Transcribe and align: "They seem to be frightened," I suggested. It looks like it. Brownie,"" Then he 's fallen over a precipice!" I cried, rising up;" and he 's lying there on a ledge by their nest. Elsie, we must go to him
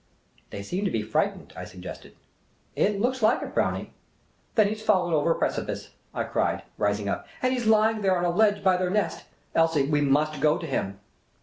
"They 0.49 0.63
seem 0.63 0.83
to 0.85 0.89
be 0.89 1.03
frightened," 1.03 1.53
I 1.55 1.63
suggested. 1.63 2.15
It 2.75 2.99
looks 2.99 3.21
like 3.21 3.43
it. 3.43 3.53
Brownie,"" 3.53 3.93
Then 4.55 4.67
he 4.67 4.73
's 4.73 4.81
fallen 4.81 5.13
over 5.13 5.29
a 5.29 5.35
precipice!" 5.37 5.91
I 6.15 6.23
cried, 6.23 6.63
rising 6.79 7.07
up;" 7.07 7.27
and 7.43 7.53
he 7.53 7.59
's 7.59 7.67
lying 7.67 8.01
there 8.01 8.17
on 8.17 8.25
a 8.25 8.31
ledge 8.35 8.63
by 8.63 8.77
their 8.77 8.89
nest. 8.89 9.25
Elsie, 9.53 9.85
we 9.87 10.01
must 10.01 10.41
go 10.41 10.57
to 10.57 10.65
him 10.65 10.99